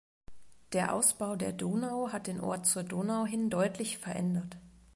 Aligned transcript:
Der 0.73 0.95
Ausbau 0.95 1.35
der 1.35 1.53
Donau 1.53 2.11
hat 2.11 2.25
den 2.25 2.39
Ort 2.41 2.65
zur 2.65 2.81
Donau 2.81 3.27
hin 3.27 3.51
deutlich 3.51 3.99
verändert. 3.99 4.57